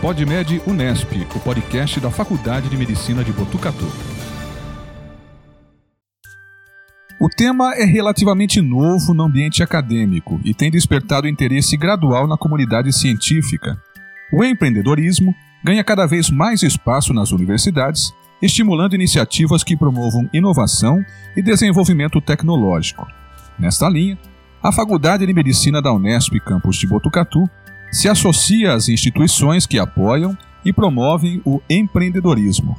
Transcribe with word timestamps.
PodMed 0.00 0.62
Unesp, 0.64 1.10
o 1.34 1.40
podcast 1.40 1.98
da 1.98 2.08
Faculdade 2.08 2.68
de 2.68 2.76
Medicina 2.76 3.24
de 3.24 3.32
Botucatu. 3.32 3.84
O 7.20 7.28
tema 7.28 7.74
é 7.74 7.84
relativamente 7.84 8.60
novo 8.60 9.12
no 9.12 9.24
ambiente 9.24 9.60
acadêmico 9.60 10.40
e 10.44 10.54
tem 10.54 10.70
despertado 10.70 11.26
interesse 11.26 11.76
gradual 11.76 12.28
na 12.28 12.38
comunidade 12.38 12.92
científica. 12.92 13.76
O 14.32 14.44
empreendedorismo 14.44 15.34
ganha 15.64 15.82
cada 15.82 16.06
vez 16.06 16.30
mais 16.30 16.62
espaço 16.62 17.12
nas 17.12 17.32
universidades, 17.32 18.12
estimulando 18.40 18.94
iniciativas 18.94 19.64
que 19.64 19.76
promovam 19.76 20.30
inovação 20.32 21.04
e 21.36 21.42
desenvolvimento 21.42 22.20
tecnológico. 22.20 23.04
Nesta 23.58 23.88
linha, 23.88 24.16
a 24.62 24.70
Faculdade 24.70 25.26
de 25.26 25.34
Medicina 25.34 25.82
da 25.82 25.92
Unesp 25.92 26.38
Campus 26.46 26.76
de 26.76 26.86
Botucatu 26.86 27.50
se 27.90 28.08
associa 28.08 28.74
às 28.74 28.88
instituições 28.88 29.66
que 29.66 29.78
apoiam 29.78 30.36
e 30.64 30.72
promovem 30.72 31.40
o 31.44 31.60
empreendedorismo. 31.68 32.76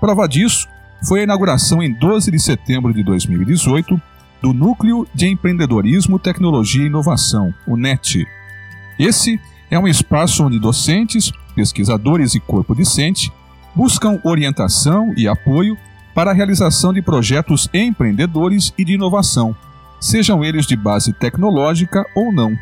Prova 0.00 0.26
disso 0.26 0.68
foi 1.06 1.20
a 1.20 1.22
inauguração 1.24 1.82
em 1.82 1.92
12 1.92 2.30
de 2.30 2.38
setembro 2.38 2.92
de 2.92 3.02
2018 3.02 4.00
do 4.42 4.52
Núcleo 4.52 5.06
de 5.14 5.26
Empreendedorismo, 5.26 6.18
Tecnologia 6.18 6.82
e 6.82 6.86
Inovação, 6.86 7.52
o 7.66 7.76
NET. 7.76 8.26
Esse 8.98 9.40
é 9.70 9.78
um 9.78 9.88
espaço 9.88 10.44
onde 10.44 10.58
docentes, 10.58 11.32
pesquisadores 11.54 12.34
e 12.34 12.40
corpo 12.40 12.74
docente 12.74 13.32
buscam 13.74 14.20
orientação 14.24 15.12
e 15.16 15.28
apoio 15.28 15.76
para 16.14 16.30
a 16.30 16.34
realização 16.34 16.94
de 16.94 17.02
projetos 17.02 17.68
empreendedores 17.74 18.72
e 18.78 18.84
de 18.84 18.94
inovação, 18.94 19.54
sejam 20.00 20.42
eles 20.42 20.66
de 20.66 20.74
base 20.74 21.12
tecnológica 21.12 22.06
ou 22.14 22.32
não. 22.32 22.56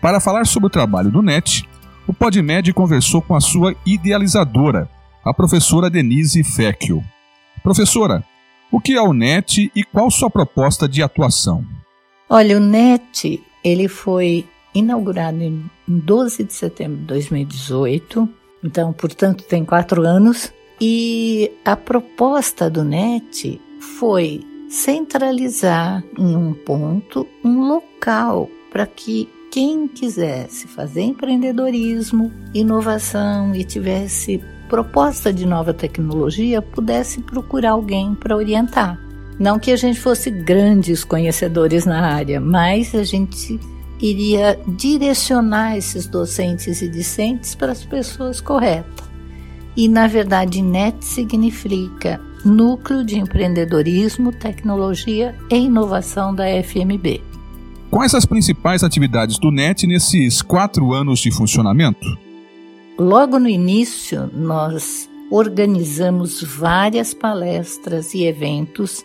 Para 0.00 0.20
falar 0.20 0.46
sobre 0.46 0.68
o 0.68 0.70
trabalho 0.70 1.10
do 1.10 1.22
NET, 1.22 1.68
o 2.06 2.14
PodMed 2.14 2.72
conversou 2.72 3.20
com 3.20 3.34
a 3.34 3.40
sua 3.40 3.74
idealizadora, 3.84 4.88
a 5.24 5.34
professora 5.34 5.90
Denise 5.90 6.44
Fecchio. 6.44 7.02
Professora, 7.62 8.24
o 8.70 8.80
que 8.80 8.94
é 8.94 9.02
o 9.02 9.12
NET 9.12 9.70
e 9.74 9.82
qual 9.82 10.10
sua 10.10 10.30
proposta 10.30 10.88
de 10.88 11.02
atuação? 11.02 11.64
Olha, 12.30 12.56
o 12.56 12.60
NET 12.60 13.42
ele 13.64 13.88
foi 13.88 14.46
inaugurado 14.74 15.42
em 15.42 15.68
12 15.86 16.44
de 16.44 16.52
setembro 16.52 16.98
de 16.98 17.04
2018, 17.04 18.28
então, 18.62 18.92
portanto, 18.92 19.44
tem 19.44 19.64
quatro 19.64 20.02
anos. 20.02 20.52
E 20.80 21.50
a 21.64 21.74
proposta 21.74 22.70
do 22.70 22.84
NET 22.84 23.60
foi 23.98 24.40
centralizar 24.68 26.04
em 26.16 26.36
um 26.36 26.52
ponto 26.52 27.26
um 27.42 27.66
local 27.66 28.48
para 28.70 28.86
que 28.86 29.28
quem 29.50 29.88
quisesse 29.88 30.66
fazer 30.66 31.02
empreendedorismo, 31.02 32.32
inovação 32.54 33.54
e 33.54 33.64
tivesse 33.64 34.42
proposta 34.68 35.32
de 35.32 35.46
nova 35.46 35.72
tecnologia 35.72 36.60
pudesse 36.60 37.22
procurar 37.22 37.70
alguém 37.70 38.14
para 38.14 38.36
orientar. 38.36 39.00
Não 39.38 39.58
que 39.58 39.70
a 39.70 39.76
gente 39.76 39.98
fosse 39.98 40.30
grandes 40.30 41.04
conhecedores 41.04 41.86
na 41.86 42.00
área, 42.00 42.40
mas 42.40 42.94
a 42.94 43.02
gente 43.02 43.58
iria 44.00 44.58
direcionar 44.66 45.76
esses 45.76 46.06
docentes 46.06 46.82
e 46.82 46.88
discentes 46.88 47.54
para 47.54 47.72
as 47.72 47.84
pessoas 47.84 48.40
corretas. 48.40 49.08
E 49.76 49.88
na 49.88 50.06
verdade, 50.06 50.60
NET 50.60 51.04
significa 51.04 52.20
Núcleo 52.44 53.04
de 53.04 53.18
Empreendedorismo, 53.18 54.32
Tecnologia 54.32 55.34
e 55.50 55.56
Inovação 55.56 56.34
da 56.34 56.44
FMB. 56.62 57.27
Quais 57.90 58.14
as 58.14 58.26
principais 58.26 58.84
atividades 58.84 59.38
do 59.38 59.50
NET 59.50 59.86
nesses 59.86 60.42
quatro 60.42 60.92
anos 60.92 61.20
de 61.20 61.30
funcionamento? 61.30 62.06
Logo 62.98 63.38
no 63.38 63.48
início, 63.48 64.30
nós 64.34 65.08
organizamos 65.30 66.42
várias 66.42 67.14
palestras 67.14 68.12
e 68.12 68.24
eventos, 68.24 69.04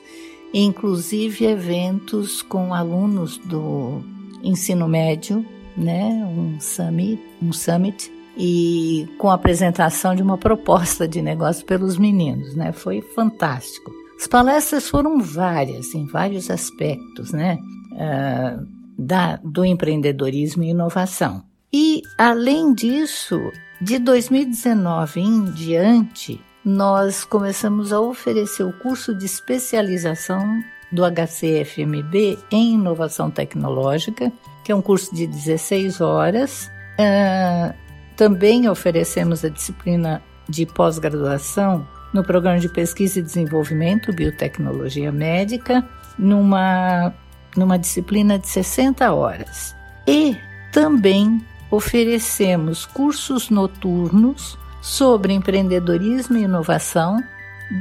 inclusive 0.54 1.46
eventos 1.46 2.42
com 2.42 2.74
alunos 2.74 3.38
do 3.38 4.02
ensino 4.44 4.88
médio, 4.88 5.46
né, 5.78 6.04
um 6.26 6.60
summit, 6.60 7.22
um 7.42 7.54
summit 7.54 8.12
e 8.38 9.08
com 9.18 9.30
a 9.30 9.36
apresentação 9.36 10.14
de 10.14 10.22
uma 10.22 10.38
proposta 10.38 11.08
de 11.08 11.22
negócio 11.22 11.66
pelos 11.66 11.98
meninos, 11.98 12.56
né? 12.56 12.72
Foi 12.72 13.02
fantástico. 13.02 13.92
As 14.20 14.28
palestras 14.28 14.90
foram 14.90 15.22
várias, 15.22 15.94
em 15.94 16.06
vários 16.06 16.50
aspectos, 16.50 17.32
né? 17.32 17.58
Uh, 17.92 18.73
da, 18.98 19.38
do 19.44 19.64
empreendedorismo 19.66 20.64
e 20.64 20.70
inovação. 20.70 21.44
E, 21.72 22.02
além 22.18 22.74
disso, 22.74 23.52
de 23.82 23.98
2019 24.00 25.20
em 25.20 25.46
diante, 25.46 26.40
nós 26.64 27.24
começamos 27.24 27.92
a 27.92 28.00
oferecer 28.00 28.64
o 28.64 28.74
curso 28.74 29.14
de 29.14 29.26
especialização 29.26 30.62
do 30.92 31.04
HCFMB 31.04 32.38
em 32.52 32.76
inovação 32.76 33.32
tecnológica, 33.32 34.32
que 34.64 34.72
é 34.72 34.76
um 34.76 34.82
curso 34.82 35.14
de 35.14 35.26
16 35.26 36.00
horas. 36.00 36.70
Uh, 37.00 37.74
também 38.16 38.70
oferecemos 38.70 39.44
a 39.44 39.50
disciplina 39.50 40.22
de 40.48 40.66
pós-graduação 40.66 41.88
no 42.14 42.24
programa 42.24 42.60
de 42.60 42.70
pesquisa 42.70 43.20
e 43.20 43.24
desenvolvimento 43.24 44.14
biotecnologia 44.14 45.12
médica, 45.12 45.84
numa, 46.18 47.12
numa 47.56 47.78
disciplina 47.78 48.38
de 48.38 48.48
60 48.48 49.14
horas. 49.14 49.76
E 50.08 50.38
também 50.72 51.46
oferecemos 51.70 52.86
cursos 52.86 53.50
noturnos 53.50 54.58
sobre 54.82 55.34
empreendedorismo 55.34 56.38
e 56.38 56.44
inovação 56.44 57.24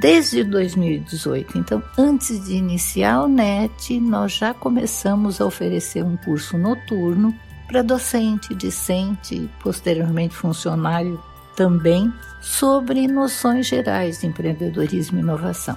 desde 0.00 0.44
2018. 0.44 1.59
Então, 1.59 1.83
antes 1.99 2.44
de 2.44 2.55
iniciar 2.55 3.22
o 3.22 3.28
NET, 3.28 3.99
nós 4.00 4.33
já 4.33 4.55
começamos 4.55 5.41
a 5.41 5.47
oferecer 5.47 6.04
um 6.04 6.16
curso 6.16 6.56
noturno 6.56 7.34
para 7.66 7.83
docente, 7.83 8.54
discente 8.54 9.34
e 9.34 9.50
posteriormente 9.62 10.34
funcionário 10.34 11.21
também 11.56 12.12
sobre 12.41 13.06
noções 13.06 13.66
gerais 13.66 14.21
de 14.21 14.27
empreendedorismo 14.27 15.19
e 15.19 15.22
inovação. 15.22 15.77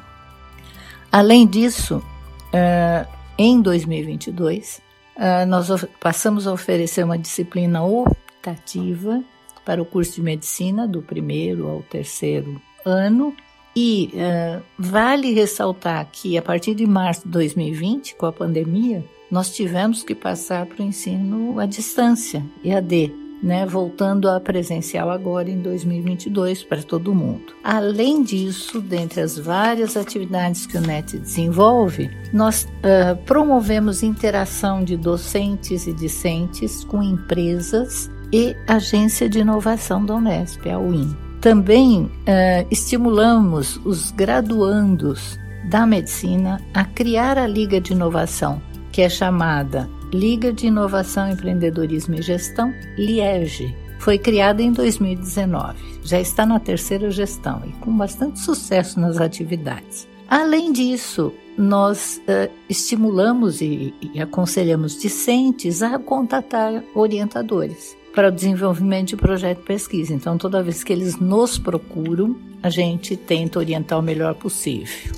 Além 1.12 1.48
disso, 1.48 1.98
uh, 1.98 3.08
em 3.38 3.62
2022, 3.62 4.82
uh, 5.18 5.46
nós 5.48 5.86
passamos 6.00 6.48
a 6.48 6.54
oferecer 6.54 7.04
uma 7.04 7.18
disciplina 7.18 7.84
optativa 7.84 9.24
para 9.66 9.82
o 9.82 9.86
curso 9.86 10.16
de 10.16 10.22
medicina 10.22 10.88
do 10.88 11.02
primeiro 11.02 11.68
ao 11.68 11.82
terceiro 11.84 12.62
ano. 12.86 13.36
E 13.76 14.12
uh, 14.14 14.64
vale 14.80 15.34
ressaltar 15.34 16.08
que 16.10 16.38
a 16.38 16.42
partir 16.42 16.76
de 16.76 16.88
março 16.88 17.24
de 17.24 17.30
2020, 17.30 18.16
com 18.16 18.26
a 18.26 18.32
pandemia, 18.32 19.04
nós 19.30 19.54
tivemos 19.54 20.02
que 20.02 20.16
passar 20.16 20.66
para 20.66 20.82
o 20.82 20.88
ensino 20.88 21.60
à 21.60 21.66
distância, 21.66 22.46
EAD, 22.64 23.25
né, 23.42 23.66
voltando 23.66 24.30
a 24.30 24.40
presencial 24.40 25.10
agora 25.10 25.50
em 25.50 25.62
2022 25.62 26.64
para 26.64 26.82
todo 26.82 27.14
mundo. 27.14 27.54
Além 27.64 28.24
disso, 28.24 28.82
dentre 28.82 29.22
as 29.22 29.38
várias 29.38 29.96
atividades 29.96 30.66
que 30.66 30.78
o 30.78 30.82
NET 30.82 31.18
desenvolve, 31.20 32.10
nós 32.34 32.64
uh, 32.64 33.16
promovemos 33.26 34.04
interação 34.04 34.84
de 34.84 34.98
docentes 34.98 35.88
e 35.88 35.94
discentes 35.94 36.84
com 36.84 37.04
empresas 37.04 38.10
e 38.32 38.56
agência 38.68 39.30
de 39.30 39.40
inovação 39.40 40.04
da 40.06 40.16
Unesp, 40.16 40.68
a 40.70 40.80
UIN. 40.80 41.16
Também 41.40 42.04
uh, 42.04 42.68
estimulamos 42.72 43.80
os 43.86 44.12
graduandos 44.12 45.40
da 45.70 45.86
medicina 45.86 46.62
a 46.74 46.84
criar 46.84 47.38
a 47.38 47.48
Liga 47.48 47.80
de 47.80 47.94
Inovação, 47.94 48.62
que 48.96 49.02
é 49.02 49.10
chamada 49.10 49.90
Liga 50.14 50.54
de 50.54 50.68
Inovação, 50.68 51.30
Empreendedorismo 51.30 52.16
e 52.16 52.22
Gestão, 52.22 52.74
LIEGE. 52.98 53.76
Foi 54.00 54.18
criada 54.18 54.62
em 54.62 54.72
2019, 54.72 55.78
já 56.02 56.18
está 56.18 56.46
na 56.46 56.62
terceira 56.62 57.12
gestão 57.12 57.62
e 57.66 57.74
com 57.82 57.92
bastante 57.98 58.40
sucesso 58.40 58.98
nas 58.98 59.18
atividades. 59.18 60.08
Além 60.30 60.72
disso, 60.72 61.34
nós 61.58 62.22
uh, 62.22 62.50
estimulamos 62.70 63.60
e, 63.60 63.94
e 64.02 64.22
aconselhamos 64.22 64.98
discentes 64.98 65.82
a 65.84 66.00
contatar 66.00 66.82
orientadores 66.96 67.98
para 68.14 68.30
o 68.30 68.32
desenvolvimento 68.32 69.10
de 69.10 69.18
projeto 69.18 69.58
de 69.58 69.66
pesquisa. 69.66 70.14
Então, 70.14 70.38
toda 70.38 70.64
vez 70.64 70.86
que 70.86 70.94
eles 70.94 71.20
nos 71.20 71.60
procuram, 71.60 72.34
a 72.64 72.70
gente 72.70 73.18
tenta 73.18 73.60
orientar 73.60 74.00
o 74.00 74.02
melhor 74.02 74.36
possível. 74.36 75.12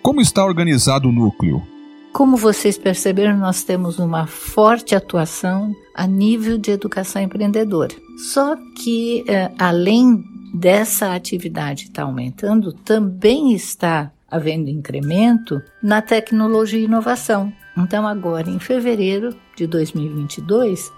Como 0.00 0.20
está 0.20 0.44
organizado 0.44 1.08
o 1.08 1.12
núcleo? 1.12 1.73
Como 2.14 2.36
vocês 2.36 2.78
perceberam, 2.78 3.36
nós 3.36 3.64
temos 3.64 3.98
uma 3.98 4.24
forte 4.24 4.94
atuação 4.94 5.74
a 5.92 6.06
nível 6.06 6.56
de 6.56 6.70
educação 6.70 7.20
empreendedora. 7.20 7.92
Só 8.16 8.54
que, 8.76 9.24
eh, 9.26 9.50
além 9.58 10.22
dessa 10.54 11.12
atividade 11.12 11.86
estar 11.86 12.02
tá 12.02 12.06
aumentando, 12.06 12.72
também 12.72 13.52
está 13.52 14.12
havendo 14.30 14.70
incremento 14.70 15.60
na 15.82 16.00
tecnologia 16.00 16.78
e 16.78 16.84
inovação. 16.84 17.52
Então, 17.76 18.06
agora, 18.06 18.48
em 18.48 18.60
fevereiro, 18.60 19.34
de 19.56 19.66
2022, 19.66 20.86
uh, 20.86 20.92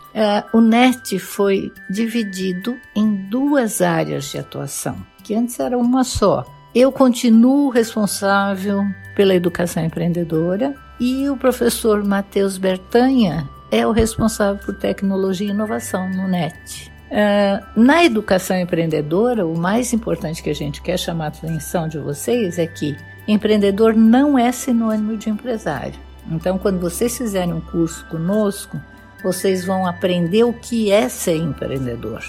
o 0.52 0.60
NET 0.60 1.18
foi 1.18 1.72
dividido 1.88 2.76
em 2.94 3.26
duas 3.30 3.80
áreas 3.80 4.30
de 4.30 4.36
atuação, 4.36 4.96
que 5.24 5.34
antes 5.34 5.58
era 5.58 5.78
uma 5.78 6.04
só. 6.04 6.44
Eu 6.74 6.92
continuo 6.92 7.70
responsável 7.70 8.82
pela 9.14 9.34
educação 9.34 9.82
empreendedora 9.82 10.74
e 10.98 11.28
o 11.28 11.36
professor 11.36 12.04
Matheus 12.04 12.58
Bertanha 12.58 13.48
é 13.70 13.86
o 13.86 13.92
responsável 13.92 14.62
por 14.64 14.74
tecnologia 14.74 15.48
e 15.48 15.50
inovação 15.50 16.08
no 16.08 16.28
NET. 16.28 16.92
Uh, 17.10 17.80
na 17.80 18.04
educação 18.04 18.58
empreendedora, 18.58 19.46
o 19.46 19.56
mais 19.56 19.92
importante 19.92 20.42
que 20.42 20.50
a 20.50 20.54
gente 20.54 20.82
quer 20.82 20.98
chamar 20.98 21.26
a 21.26 21.28
atenção 21.28 21.88
de 21.88 21.98
vocês 21.98 22.58
é 22.58 22.66
que 22.66 22.96
empreendedor 23.28 23.94
não 23.94 24.38
é 24.38 24.50
sinônimo 24.50 25.16
de 25.16 25.30
empresário. 25.30 25.94
Então, 26.30 26.58
quando 26.58 26.80
vocês 26.80 27.16
fizerem 27.16 27.52
um 27.52 27.60
curso 27.60 28.04
conosco, 28.06 28.80
vocês 29.22 29.64
vão 29.64 29.86
aprender 29.86 30.44
o 30.44 30.52
que 30.52 30.90
é 30.90 31.08
ser 31.08 31.36
empreendedor. 31.36 32.22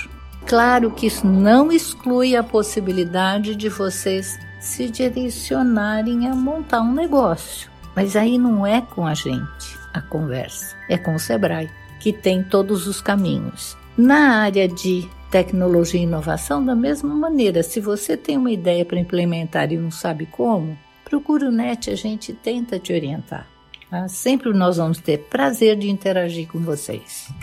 Claro 0.45 0.91
que 0.91 1.07
isso 1.07 1.27
não 1.27 1.71
exclui 1.71 2.35
a 2.35 2.43
possibilidade 2.43 3.55
de 3.55 3.69
vocês 3.69 4.39
se 4.59 4.89
direcionarem 4.89 6.27
a 6.27 6.35
montar 6.35 6.81
um 6.81 6.93
negócio. 6.93 7.69
Mas 7.97 8.15
aí 8.15 8.37
não 8.37 8.63
é 8.63 8.79
com 8.79 9.07
a 9.07 9.15
gente 9.15 9.75
a 9.91 9.99
conversa, 9.99 10.75
é 10.87 10.99
com 10.99 11.15
o 11.15 11.19
Sebrae, 11.19 11.67
que 11.99 12.13
tem 12.13 12.43
todos 12.43 12.85
os 12.85 13.01
caminhos. 13.01 13.75
Na 13.97 14.37
área 14.41 14.67
de 14.67 15.09
tecnologia 15.31 15.99
e 15.99 16.03
inovação, 16.03 16.63
da 16.63 16.75
mesma 16.75 17.15
maneira, 17.15 17.63
se 17.63 17.79
você 17.79 18.15
tem 18.15 18.37
uma 18.37 18.51
ideia 18.51 18.85
para 18.85 18.99
implementar 18.99 19.73
e 19.73 19.77
não 19.77 19.89
sabe 19.89 20.27
como, 20.27 20.77
procure 21.03 21.45
o 21.45 21.51
NET, 21.51 21.89
a 21.89 21.95
gente 21.95 22.33
tenta 22.33 22.77
te 22.77 22.93
orientar. 22.93 23.47
Tá? 23.89 24.07
Sempre 24.07 24.53
nós 24.53 24.77
vamos 24.77 24.99
ter 24.99 25.17
prazer 25.17 25.75
de 25.75 25.89
interagir 25.89 26.47
com 26.47 26.59
vocês. 26.59 27.33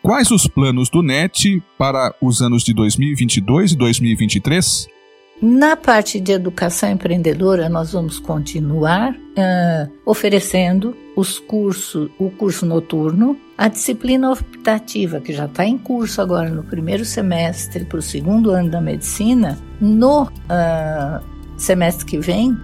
Quais 0.00 0.30
os 0.30 0.46
planos 0.46 0.88
do 0.88 1.02
NET 1.02 1.62
para 1.76 2.14
os 2.22 2.40
anos 2.40 2.62
de 2.62 2.72
2022 2.72 3.72
e 3.72 3.76
2023? 3.76 4.99
Na 5.42 5.74
parte 5.74 6.20
de 6.20 6.32
educação 6.32 6.90
empreendedora, 6.90 7.66
nós 7.66 7.92
vamos 7.92 8.18
continuar 8.18 9.14
uh, 9.14 9.90
oferecendo 10.04 10.94
os 11.16 11.38
cursos, 11.38 12.10
o 12.18 12.30
curso 12.30 12.66
noturno, 12.66 13.38
a 13.56 13.66
disciplina 13.66 14.30
optativa, 14.30 15.18
que 15.18 15.32
já 15.32 15.46
está 15.46 15.64
em 15.64 15.78
curso 15.78 16.20
agora 16.20 16.50
no 16.50 16.62
primeiro 16.62 17.06
semestre 17.06 17.86
para 17.86 17.98
o 17.98 18.02
segundo 18.02 18.50
ano 18.50 18.70
da 18.70 18.82
medicina, 18.82 19.58
no 19.80 20.24
uh, 20.24 21.24
semestre 21.56 22.04
que 22.04 22.18
vem, 22.18 22.54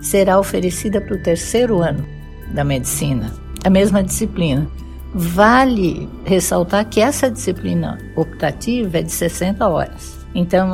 será 0.00 0.38
oferecida 0.38 1.02
para 1.02 1.16
o 1.16 1.22
terceiro 1.22 1.82
ano 1.82 2.02
da 2.54 2.64
medicina, 2.64 3.30
a 3.62 3.68
mesma 3.68 4.02
disciplina. 4.02 4.66
Vale 5.14 6.08
ressaltar 6.24 6.88
que 6.88 6.98
essa 6.98 7.30
disciplina 7.30 7.98
optativa 8.16 9.00
é 9.00 9.02
de 9.02 9.12
60 9.12 9.68
horas. 9.68 10.21
Então, 10.34 10.72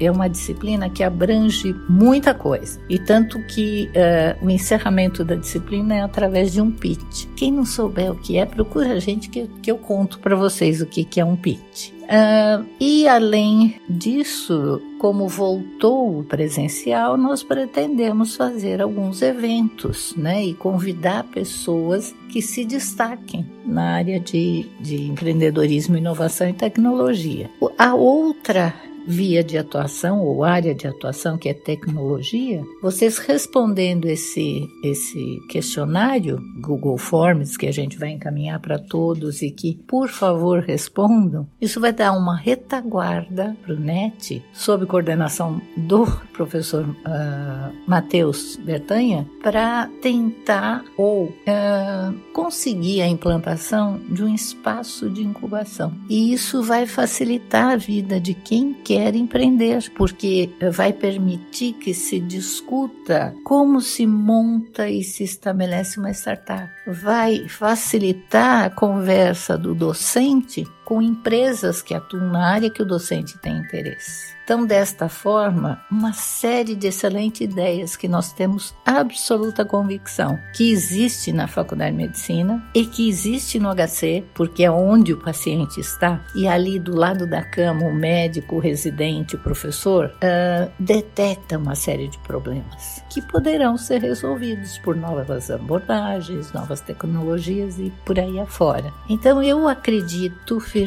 é 0.00 0.10
uma 0.10 0.28
disciplina 0.28 0.90
que 0.90 1.02
abrange 1.02 1.74
muita 1.88 2.34
coisa. 2.34 2.80
E 2.88 2.98
tanto 2.98 3.38
que 3.46 3.90
uh, 3.90 4.44
o 4.44 4.50
encerramento 4.50 5.24
da 5.24 5.34
disciplina 5.34 5.94
é 5.94 6.00
através 6.02 6.52
de 6.52 6.60
um 6.60 6.70
pitch. 6.70 7.26
Quem 7.42 7.50
não 7.50 7.66
souber 7.66 8.12
o 8.12 8.14
que 8.14 8.36
é, 8.36 8.46
procura 8.46 8.92
a 8.92 9.00
gente 9.00 9.28
que, 9.28 9.48
que 9.60 9.68
eu 9.68 9.76
conto 9.76 10.20
para 10.20 10.36
vocês 10.36 10.80
o 10.80 10.86
que, 10.86 11.02
que 11.02 11.18
é 11.18 11.24
um 11.24 11.34
pitch. 11.34 11.88
Uh, 12.02 12.64
e 12.78 13.08
além 13.08 13.80
disso, 13.90 14.80
como 15.00 15.26
voltou 15.26 16.20
o 16.20 16.22
presencial, 16.22 17.16
nós 17.16 17.42
pretendemos 17.42 18.36
fazer 18.36 18.80
alguns 18.80 19.22
eventos, 19.22 20.14
né? 20.16 20.44
E 20.44 20.54
convidar 20.54 21.24
pessoas 21.24 22.14
que 22.28 22.40
se 22.40 22.64
destaquem 22.64 23.44
na 23.66 23.94
área 23.96 24.20
de, 24.20 24.68
de 24.78 25.08
empreendedorismo, 25.08 25.96
inovação 25.96 26.48
e 26.48 26.52
tecnologia. 26.52 27.50
A 27.76 27.92
outra 27.92 28.72
via 29.06 29.42
de 29.42 29.58
atuação 29.58 30.20
ou 30.20 30.44
área 30.44 30.74
de 30.74 30.86
atuação, 30.86 31.36
que 31.38 31.48
é 31.48 31.54
tecnologia, 31.54 32.62
vocês 32.80 33.18
respondendo 33.18 34.06
esse, 34.06 34.68
esse 34.82 35.40
questionário, 35.48 36.40
Google 36.60 36.98
Forms, 36.98 37.56
que 37.56 37.66
a 37.66 37.72
gente 37.72 37.98
vai 37.98 38.10
encaminhar 38.10 38.60
para 38.60 38.78
todos 38.78 39.42
e 39.42 39.50
que, 39.50 39.74
por 39.86 40.08
favor, 40.08 40.60
respondam, 40.60 41.46
isso 41.60 41.80
vai 41.80 41.92
dar 41.92 42.12
uma 42.12 42.36
retaguarda 42.36 43.56
para 43.62 43.74
o 43.74 43.80
NET, 43.80 44.42
sob 44.52 44.86
coordenação 44.86 45.60
do 45.76 46.06
professor 46.32 46.84
uh, 46.84 47.72
Matheus 47.86 48.56
Bertanha, 48.56 49.26
para 49.42 49.88
tentar 50.00 50.84
ou 50.96 51.24
uh, 51.24 52.14
conseguir 52.32 53.02
a 53.02 53.08
implantação 53.08 54.00
de 54.08 54.22
um 54.22 54.34
espaço 54.34 55.10
de 55.10 55.22
incubação. 55.22 55.92
E 56.08 56.32
isso 56.32 56.62
vai 56.62 56.86
facilitar 56.86 57.72
a 57.72 57.76
vida 57.76 58.20
de 58.20 58.34
quem 58.34 58.74
quer 58.74 58.91
quer 58.92 59.16
empreender, 59.16 59.90
porque 59.96 60.50
vai 60.70 60.92
permitir 60.92 61.72
que 61.74 61.94
se 61.94 62.20
discuta 62.20 63.34
como 63.42 63.80
se 63.80 64.06
monta 64.06 64.86
e 64.86 65.02
se 65.02 65.24
estabelece 65.24 65.98
uma 65.98 66.10
startup. 66.10 66.68
Vai 66.86 67.48
facilitar 67.48 68.66
a 68.66 68.70
conversa 68.70 69.56
do 69.56 69.74
docente 69.74 70.66
com 70.92 71.00
empresas 71.00 71.80
que 71.80 71.94
atuam 71.94 72.30
na 72.30 72.48
área 72.48 72.68
que 72.68 72.82
o 72.82 72.84
docente 72.84 73.38
tem 73.38 73.56
interesse. 73.56 74.36
Então, 74.44 74.66
desta 74.66 75.08
forma, 75.08 75.80
uma 75.90 76.12
série 76.12 76.74
de 76.74 76.88
excelentes 76.88 77.40
ideias 77.40 77.96
que 77.96 78.06
nós 78.06 78.32
temos 78.32 78.74
absoluta 78.84 79.64
convicção 79.64 80.38
que 80.54 80.70
existe 80.70 81.32
na 81.32 81.46
Faculdade 81.46 81.92
de 81.92 81.96
Medicina 81.96 82.62
e 82.74 82.84
que 82.84 83.08
existe 83.08 83.58
no 83.58 83.72
HC, 83.74 84.24
porque 84.34 84.64
é 84.64 84.70
onde 84.70 85.14
o 85.14 85.16
paciente 85.16 85.80
está, 85.80 86.22
e 86.34 86.46
ali 86.46 86.78
do 86.78 86.94
lado 86.94 87.26
da 87.26 87.42
cama, 87.42 87.86
o 87.86 87.94
médico, 87.94 88.56
o 88.56 88.58
residente, 88.58 89.36
o 89.36 89.38
professor, 89.38 90.12
uh, 90.16 90.70
detecta 90.78 91.56
uma 91.56 91.74
série 91.74 92.08
de 92.08 92.18
problemas 92.18 93.02
que 93.08 93.22
poderão 93.22 93.78
ser 93.78 94.02
resolvidos 94.02 94.76
por 94.78 94.96
novas 94.96 95.50
abordagens, 95.50 96.52
novas 96.52 96.80
tecnologias 96.80 97.78
e 97.78 97.92
por 98.04 98.18
aí 98.18 98.40
afora. 98.40 98.92
Então, 99.08 99.42
eu 99.42 99.68
acredito 99.68 100.58
firmemente 100.58 100.81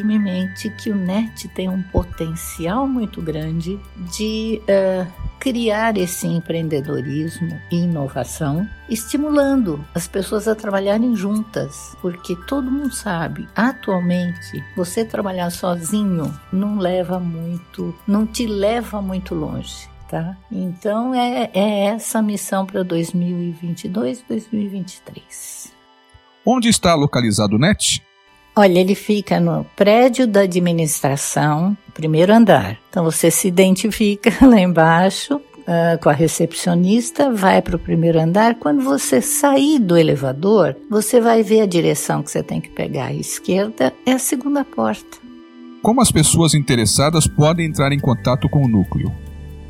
que 0.70 0.90
o 0.90 0.96
NET 0.96 1.48
tem 1.50 1.70
um 1.70 1.82
potencial 1.82 2.88
muito 2.88 3.22
grande 3.22 3.80
de 4.14 4.62
uh, 4.64 5.12
criar 5.40 5.98
esse 5.98 6.28
empreendedorismo 6.28 7.60
e 7.72 7.78
inovação, 7.78 8.68
estimulando 8.90 9.84
as 9.94 10.08
pessoas 10.08 10.48
a 10.48 10.56
trabalharem 10.56 11.16
juntas, 11.16 11.96
porque 12.02 12.36
todo 12.48 12.72
mundo 12.72 12.94
sabe, 12.94 13.48
atualmente, 13.56 14.64
você 14.76 15.06
trabalhar 15.06 15.50
sozinho 15.50 16.34
não 16.52 16.78
leva 16.78 17.20
muito, 17.20 17.94
não 18.08 18.26
te 18.26 18.46
leva 18.46 19.02
muito 19.02 19.34
longe. 19.34 19.90
Tá? 20.08 20.38
Então 20.52 21.16
é, 21.16 21.50
é 21.52 21.86
essa 21.86 22.20
a 22.20 22.22
missão 22.22 22.64
para 22.64 22.84
2022 22.84 24.20
e 24.20 24.26
2023. 24.28 25.74
Onde 26.46 26.70
está 26.70 26.94
localizado 26.94 27.56
o 27.56 27.60
NET? 27.60 28.05
Olha, 28.56 28.80
ele 28.80 28.96
fica 28.96 29.40
no 29.40 29.66
prédio 29.76 30.26
da 30.26 30.42
administração, 30.42 31.78
primeiro 31.94 32.34
andar. 32.34 32.80
Então 32.90 33.04
você 33.04 33.30
se 33.30 33.50
identifica 33.50 34.32
lá 34.48 34.60
embaixo 34.60 35.36
uh, 35.36 36.02
com 36.02 36.10
a 36.10 36.14
recepcionista, 36.14 37.32
vai 37.34 37.62
para 37.62 37.76
o 37.76 37.80
primeiro 37.80 38.20
andar. 38.20 38.56
Quando 38.56 38.82
você 38.82 39.22
sair 39.22 39.78
do 39.80 39.98
elevador, 39.98 40.76
você 40.90 41.20
vai 41.20 41.44
ver 41.44 41.62
a 41.62 41.66
direção 41.66 42.24
que 42.24 42.32
você 42.32 42.42
tem 42.42 42.62
que 42.62 42.70
pegar. 42.70 43.08
À 43.08 43.14
esquerda 43.14 43.94
é 44.06 44.14
a 44.14 44.20
segunda 44.20 44.64
porta. 44.64 45.18
Como 45.82 46.02
as 46.02 46.12
pessoas 46.12 46.54
interessadas 46.54 47.28
podem 47.28 47.68
entrar 47.68 47.92
em 47.92 48.00
contato 48.00 48.48
com 48.50 48.64
o 48.64 48.68
núcleo? 48.68 49.12